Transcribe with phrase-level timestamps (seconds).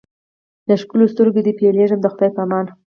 [0.67, 2.65] له ښکلیو سترګو دي بېلېږمه د خدای په امان